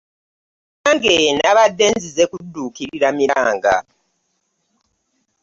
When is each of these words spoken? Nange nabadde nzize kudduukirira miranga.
Nange 0.81 1.15
nabadde 1.37 1.85
nzize 1.95 2.23
kudduukirira 2.31 3.07
miranga. 3.17 3.75